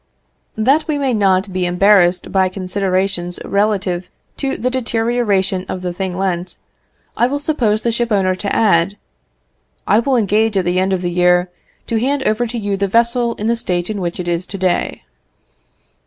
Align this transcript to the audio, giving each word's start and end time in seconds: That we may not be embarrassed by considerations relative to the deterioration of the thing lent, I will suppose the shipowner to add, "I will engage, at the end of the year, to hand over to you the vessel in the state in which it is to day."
That 0.57 0.87
we 0.87 0.97
may 0.97 1.13
not 1.13 1.53
be 1.53 1.67
embarrassed 1.67 2.31
by 2.31 2.49
considerations 2.49 3.39
relative 3.45 4.09
to 4.37 4.57
the 4.57 4.71
deterioration 4.71 5.63
of 5.69 5.83
the 5.83 5.93
thing 5.93 6.17
lent, 6.17 6.55
I 7.15 7.27
will 7.27 7.37
suppose 7.37 7.81
the 7.81 7.91
shipowner 7.91 8.33
to 8.33 8.51
add, 8.51 8.97
"I 9.85 9.99
will 9.99 10.15
engage, 10.15 10.57
at 10.57 10.65
the 10.65 10.79
end 10.79 10.91
of 10.91 11.03
the 11.03 11.11
year, 11.11 11.51
to 11.85 11.99
hand 11.99 12.23
over 12.23 12.47
to 12.47 12.57
you 12.57 12.77
the 12.77 12.87
vessel 12.87 13.35
in 13.35 13.45
the 13.45 13.55
state 13.55 13.91
in 13.91 14.01
which 14.01 14.19
it 14.19 14.27
is 14.27 14.47
to 14.47 14.57
day." 14.57 15.03